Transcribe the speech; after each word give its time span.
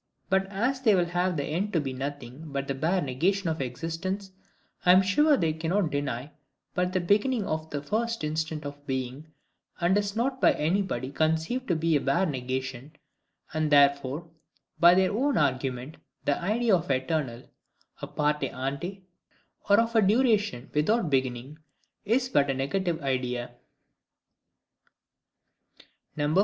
But 0.31 0.47
as 0.47 0.81
they 0.81 0.95
will 0.95 1.05
have 1.05 1.37
the 1.37 1.43
end 1.43 1.73
to 1.73 1.79
be 1.79 1.93
nothing 1.93 2.45
but 2.51 2.67
the 2.67 2.73
bare 2.73 3.03
negation 3.03 3.49
of 3.51 3.61
existence, 3.61 4.31
I 4.83 4.93
am 4.93 5.03
sure 5.03 5.37
they 5.37 5.53
cannot 5.53 5.91
deny 5.91 6.31
but 6.73 6.91
the 6.91 6.99
beginning 6.99 7.45
of 7.45 7.69
the 7.69 7.83
first 7.83 8.23
instant 8.23 8.65
of 8.65 8.87
being, 8.87 9.27
and 9.79 9.95
is 9.95 10.15
not 10.15 10.41
by 10.41 10.53
any 10.53 10.81
body 10.81 11.11
conceived 11.11 11.67
to 11.67 11.75
be 11.75 11.95
a 11.95 12.01
bare 12.01 12.25
negation; 12.25 12.93
and 13.53 13.69
therefore, 13.71 14.27
by 14.79 14.95
their 14.95 15.11
own 15.11 15.37
argument, 15.37 15.97
the 16.25 16.41
idea 16.41 16.75
of 16.75 16.89
eternal, 16.89 17.43
A 18.01 18.07
PARTE 18.07 18.45
ANTE, 18.45 19.03
or 19.69 19.79
of 19.79 19.95
a 19.95 20.01
duration 20.01 20.71
without 20.73 21.01
a 21.01 21.03
beginning, 21.03 21.59
is 22.05 22.27
but 22.27 22.49
a 22.49 22.55
negative 22.55 22.99
idea. 23.03 23.51